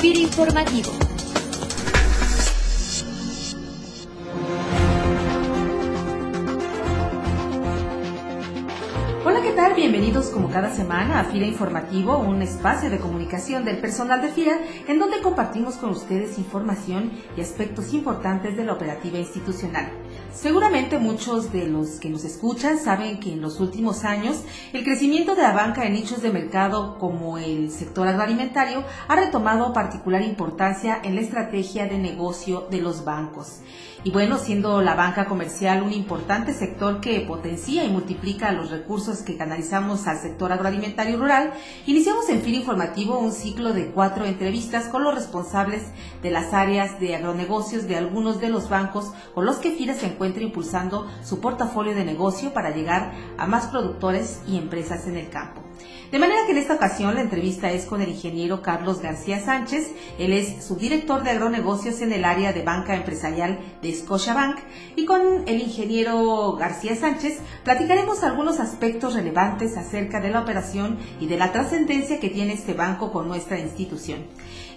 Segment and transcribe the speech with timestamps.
[0.00, 0.90] FIRA Informativo.
[9.24, 9.74] Hola, ¿qué tal?
[9.74, 14.58] Bienvenidos como cada semana a FIRA Informativo, un espacio de comunicación del personal de FIRA
[14.86, 19.90] en donde compartimos con ustedes información y aspectos importantes de la operativa institucional.
[20.36, 24.42] Seguramente muchos de los que nos escuchan saben que en los últimos años
[24.74, 29.72] el crecimiento de la banca en nichos de mercado como el sector agroalimentario ha retomado
[29.72, 33.60] particular importancia en la estrategia de negocio de los bancos.
[34.04, 39.22] Y bueno, siendo la banca comercial un importante sector que potencia y multiplica los recursos
[39.22, 41.54] que canalizamos al sector agroalimentario rural,
[41.86, 45.82] iniciamos en FIR Informativo un ciclo de cuatro entrevistas con los responsables
[46.22, 50.06] de las áreas de agronegocios de algunos de los bancos con los que FIRA se
[50.06, 55.28] encuentra impulsando su portafolio de negocio para llegar a más productores y empresas en el
[55.28, 55.66] campo.
[56.10, 59.90] De manera que en esta ocasión la entrevista es con el ingeniero Carlos García Sánchez.
[60.18, 64.58] Él es subdirector de agronegocios en el área de banca empresarial de Scotiabank.
[64.94, 71.26] Y con el ingeniero García Sánchez platicaremos algunos aspectos relevantes acerca de la operación y
[71.26, 74.26] de la trascendencia que tiene este banco con nuestra institución.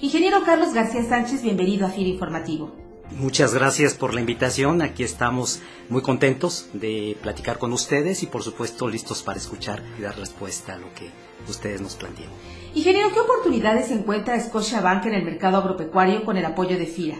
[0.01, 2.88] Ingeniero Carlos García Sánchez, bienvenido a FIR Informativo.
[3.11, 4.81] Muchas gracias por la invitación.
[4.81, 10.03] Aquí estamos muy contentos de platicar con ustedes y por supuesto listos para escuchar y
[10.03, 11.09] dar respuesta a lo que
[11.47, 12.29] ustedes nos plantean.
[12.75, 17.17] Ingeniero, ¿qué oportunidades encuentra Scotiabank en el mercado agropecuario con el apoyo de FIRA?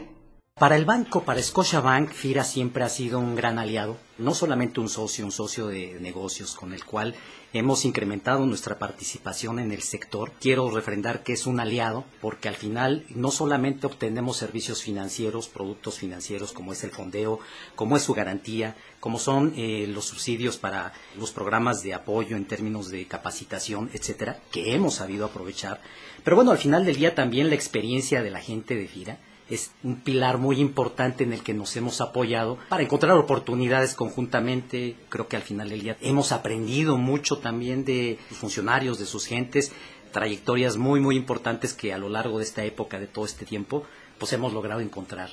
[0.59, 4.89] Para el banco, para Scotiabank, FIRA siempre ha sido un gran aliado, no solamente un
[4.89, 7.15] socio, un socio de negocios con el cual
[7.53, 10.33] hemos incrementado nuestra participación en el sector.
[10.41, 15.97] Quiero refrendar que es un aliado porque al final no solamente obtenemos servicios financieros, productos
[15.97, 17.39] financieros como es el fondeo,
[17.75, 22.43] como es su garantía, como son eh, los subsidios para los programas de apoyo en
[22.43, 25.79] términos de capacitación, etcétera, que hemos sabido aprovechar.
[26.25, 29.71] Pero bueno, al final del día también la experiencia de la gente de FIRA es
[29.83, 34.95] un pilar muy importante en el que nos hemos apoyado para encontrar oportunidades conjuntamente.
[35.09, 39.25] Creo que al final del día hemos aprendido mucho también de sus funcionarios, de sus
[39.25, 39.71] gentes,
[40.11, 43.83] trayectorias muy, muy importantes que a lo largo de esta época, de todo este tiempo,
[44.17, 45.29] pues hemos logrado encontrar.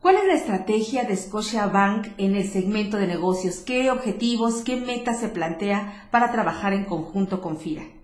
[0.00, 3.56] ¿Cuál es la estrategia de Scotiabank en el segmento de negocios?
[3.58, 7.99] ¿Qué objetivos, qué metas se plantea para trabajar en conjunto con FIRA?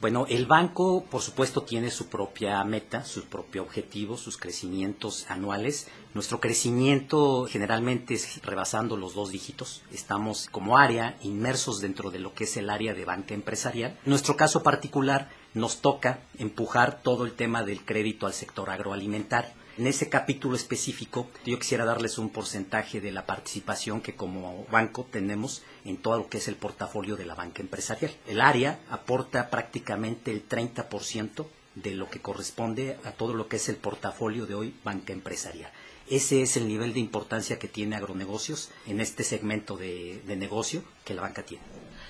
[0.00, 5.88] Bueno, el banco, por supuesto, tiene su propia meta, su propio objetivo, sus crecimientos anuales.
[6.14, 9.82] Nuestro crecimiento generalmente es rebasando los dos dígitos.
[9.92, 13.98] Estamos como área inmersos dentro de lo que es el área de banca empresarial.
[14.04, 19.50] Nuestro caso particular, nos toca empujar todo el tema del crédito al sector agroalimentario.
[19.78, 25.06] En ese capítulo específico, yo quisiera darles un porcentaje de la participación que como banco
[25.08, 28.12] tenemos en todo lo que es el portafolio de la banca empresarial.
[28.26, 31.46] El área aporta prácticamente el 30%
[31.76, 35.70] de lo que corresponde a todo lo que es el portafolio de hoy banca empresarial.
[36.10, 40.82] Ese es el nivel de importancia que tiene agronegocios en este segmento de, de negocio
[41.04, 41.62] que la banca tiene.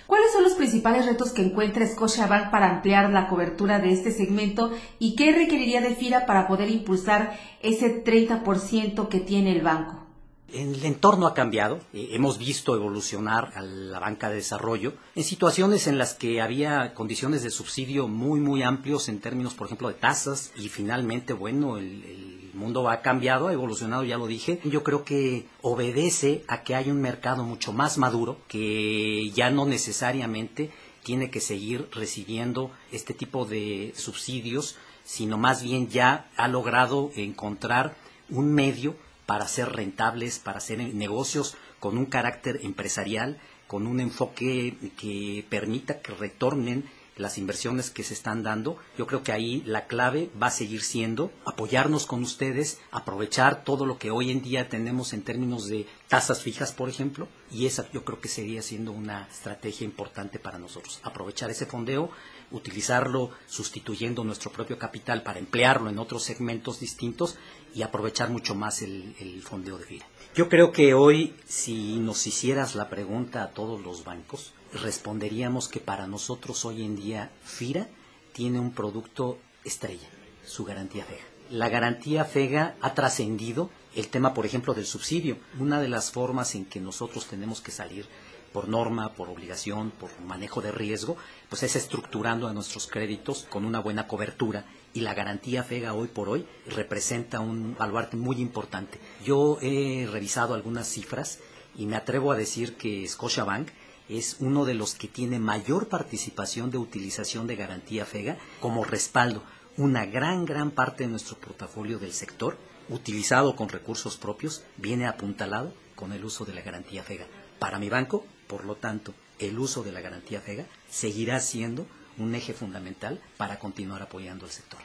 [0.09, 4.73] ¿Cuáles son los principales retos que encuentra Scotiabank para ampliar la cobertura de este segmento
[4.99, 10.08] y qué requeriría de FIRA para poder impulsar ese 30% que tiene el banco?
[10.53, 15.87] El entorno ha cambiado, eh, hemos visto evolucionar a la banca de desarrollo en situaciones
[15.87, 19.95] en las que había condiciones de subsidio muy, muy amplios en términos, por ejemplo, de
[19.95, 24.59] tasas y finalmente, bueno, el, el mundo ha cambiado, ha evolucionado, ya lo dije.
[24.65, 29.67] Yo creo que obedece a que hay un mercado mucho más maduro que ya no
[29.67, 30.71] necesariamente
[31.03, 37.97] tiene que seguir recibiendo este tipo de subsidios, sino más bien ya ha logrado encontrar
[38.31, 38.97] un medio
[39.29, 46.01] para ser rentables, para hacer negocios con un carácter empresarial, con un enfoque que permita
[46.01, 48.79] que retornen las inversiones que se están dando.
[48.97, 53.85] Yo creo que ahí la clave va a seguir siendo apoyarnos con ustedes, aprovechar todo
[53.85, 57.87] lo que hoy en día tenemos en términos de tasas fijas, por ejemplo, y esa
[57.93, 61.01] yo creo que seguiría siendo una estrategia importante para nosotros.
[61.03, 62.11] Aprovechar ese fondeo,
[62.51, 67.37] utilizarlo sustituyendo nuestro propio capital para emplearlo en otros segmentos distintos
[67.75, 70.07] y aprovechar mucho más el, el fondeo de FIRA.
[70.35, 75.81] Yo creo que hoy, si nos hicieras la pregunta a todos los bancos, responderíamos que
[75.81, 77.89] para nosotros hoy en día FIRA
[78.33, 80.09] tiene un producto estrella,
[80.47, 81.25] su garantía FEGA.
[81.51, 85.39] La garantía FEGA ha trascendido el tema, por ejemplo, del subsidio.
[85.59, 88.07] Una de las formas en que nosotros tenemos que salir
[88.53, 91.17] por norma, por obligación, por manejo de riesgo,
[91.49, 94.65] pues es estructurando a nuestros créditos con una buena cobertura
[94.95, 98.99] y la garantía FEGA hoy por hoy representa un baluarte muy importante.
[99.25, 101.39] Yo he revisado algunas cifras
[101.77, 103.69] y me atrevo a decir que Scotiabank
[104.09, 109.43] es uno de los que tiene mayor participación de utilización de garantía FEGA como respaldo.
[109.77, 112.57] una gran, gran parte de nuestro portafolio del sector,
[112.89, 117.27] utilizado con recursos propios, viene apuntalado con el uso de la garantía FEGA.
[117.61, 121.87] Para mi banco, por lo tanto, el uso de la garantía FEGA seguirá siendo
[122.19, 124.81] un eje fundamental para continuar apoyando al sector.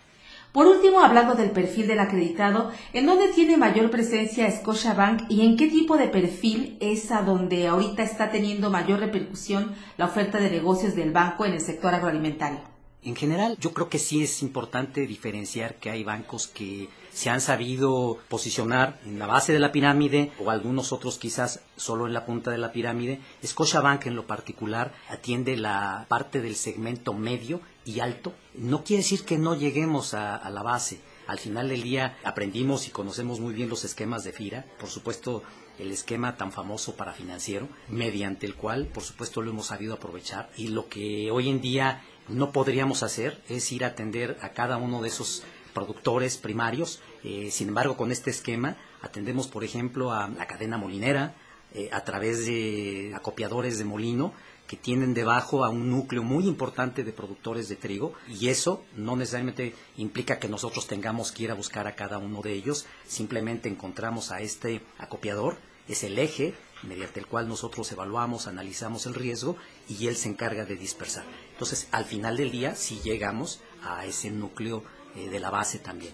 [0.51, 5.57] Por último, hablando del perfil del acreditado, ¿en dónde tiene mayor presencia Scotiabank y en
[5.57, 10.51] qué tipo de perfil es a donde ahorita está teniendo mayor repercusión la oferta de
[10.51, 12.72] negocios del banco en el sector agroalimentario?
[13.05, 17.41] En general, yo creo que sí es importante diferenciar que hay bancos que se han
[17.41, 22.25] sabido posicionar en la base de la pirámide o algunos otros quizás solo en la
[22.25, 23.19] punta de la pirámide.
[23.45, 28.33] Scotiabank en lo particular atiende la parte del segmento medio y alto.
[28.53, 31.01] No quiere decir que no lleguemos a, a la base.
[31.27, 34.65] Al final del día aprendimos y conocemos muy bien los esquemas de FIRA.
[34.79, 35.43] Por supuesto,
[35.79, 40.49] el esquema tan famoso para financiero, mediante el cual, por supuesto, lo hemos sabido aprovechar.
[40.57, 44.77] Y lo que hoy en día no podríamos hacer es ir a atender a cada
[44.77, 45.43] uno de esos
[45.73, 47.01] productores primarios.
[47.23, 51.35] Eh, sin embargo, con este esquema atendemos, por ejemplo, a la cadena molinera
[51.73, 54.33] eh, a través de acopiadores de molino
[54.67, 59.15] que tienen debajo a un núcleo muy importante de productores de trigo y eso no
[59.15, 63.67] necesariamente implica que nosotros tengamos que ir a buscar a cada uno de ellos, simplemente
[63.67, 66.53] encontramos a este acopiador, es el eje
[66.83, 69.57] mediante el cual nosotros evaluamos, analizamos el riesgo
[69.87, 71.23] y él se encarga de dispersar.
[71.51, 74.83] Entonces, al final del día, sí llegamos a ese núcleo
[75.15, 76.13] eh, de la base también.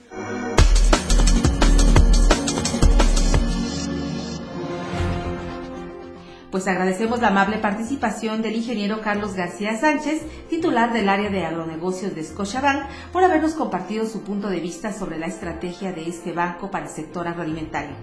[6.52, 12.16] Pues agradecemos la amable participación del ingeniero Carlos García Sánchez, titular del área de agronegocios
[12.16, 16.72] de Scotiabank, por habernos compartido su punto de vista sobre la estrategia de este banco
[16.72, 17.96] para el sector agroalimentario.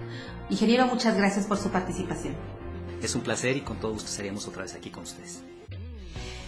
[0.49, 2.35] Ingeniero, muchas gracias por su participación.
[3.01, 5.43] Es un placer y con todo gusto estaríamos otra vez aquí con ustedes.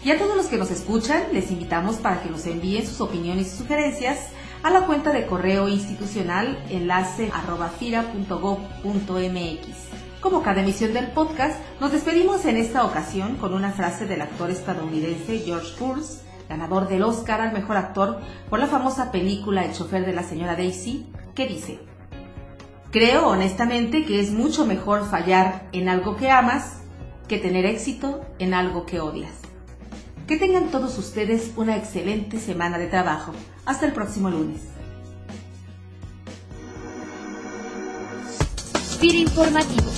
[0.01, 3.53] Y a todos los que nos escuchan, les invitamos para que nos envíen sus opiniones
[3.53, 4.29] y sugerencias
[4.63, 7.69] a la cuenta de correo institucional enlace arroba
[10.21, 14.51] Como cada emisión del podcast, nos despedimos en esta ocasión con una frase del actor
[14.51, 18.19] estadounidense George Kurz, ganador del Oscar al mejor actor
[18.50, 21.80] por la famosa película El chofer de la señora Daisy, que dice,
[22.92, 26.81] Creo honestamente que es mucho mejor fallar en algo que amas
[27.30, 29.31] que tener éxito en algo que odias.
[30.27, 33.31] Que tengan todos ustedes una excelente semana de trabajo.
[33.66, 34.78] Hasta el próximo lunes.
[39.07, 39.91] Informativo